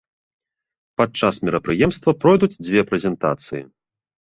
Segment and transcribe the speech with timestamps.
[1.01, 3.63] Падчас мерапрыемства пройдуць дзве прэзентацыі.